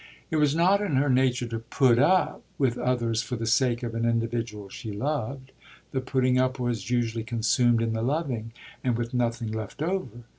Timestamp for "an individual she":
3.93-4.91